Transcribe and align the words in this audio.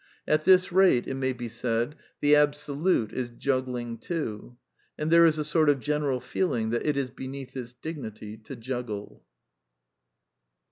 At 0.27 0.45
this 0.45 0.71
rate, 0.71 1.05
it 1.07 1.13
may 1.13 1.31
be 1.31 1.47
said, 1.47 1.93
the 2.21 2.35
Absolute 2.35 3.13
is 3.13 3.29
juggling, 3.29 3.99
too. 3.99 4.57
And 4.97 5.11
there 5.11 5.27
is 5.27 5.37
a 5.37 5.43
sort 5.43 5.69
of 5.69 5.79
general 5.79 6.19
feeling 6.19 6.71
that 6.71 6.87
it 6.87 6.97
is 6.97 7.11
beneath 7.11 7.55
its 7.55 7.73
dignity 7.75 8.35
to 8.45 8.55
juggle. 8.55 9.23